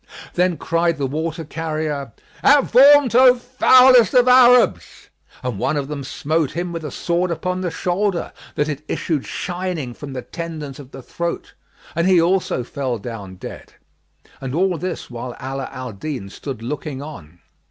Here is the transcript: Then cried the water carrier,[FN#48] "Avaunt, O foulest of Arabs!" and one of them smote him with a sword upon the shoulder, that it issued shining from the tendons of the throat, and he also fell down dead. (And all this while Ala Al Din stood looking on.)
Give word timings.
Then 0.33 0.57
cried 0.57 0.97
the 0.97 1.05
water 1.05 1.45
carrier,[FN#48] 1.45 2.15
"Avaunt, 2.57 3.13
O 3.13 3.35
foulest 3.35 4.15
of 4.15 4.27
Arabs!" 4.27 5.09
and 5.43 5.59
one 5.59 5.77
of 5.77 5.89
them 5.89 6.03
smote 6.03 6.53
him 6.53 6.73
with 6.73 6.83
a 6.83 6.89
sword 6.89 7.29
upon 7.29 7.61
the 7.61 7.69
shoulder, 7.69 8.33
that 8.55 8.67
it 8.67 8.81
issued 8.87 9.27
shining 9.27 9.93
from 9.93 10.13
the 10.13 10.23
tendons 10.23 10.79
of 10.79 10.89
the 10.89 11.03
throat, 11.03 11.53
and 11.95 12.07
he 12.07 12.19
also 12.19 12.63
fell 12.63 12.97
down 12.97 13.35
dead. 13.35 13.73
(And 14.41 14.55
all 14.55 14.79
this 14.79 15.11
while 15.11 15.35
Ala 15.39 15.69
Al 15.71 15.91
Din 15.91 16.31
stood 16.31 16.63
looking 16.63 17.03
on.) 17.03 17.37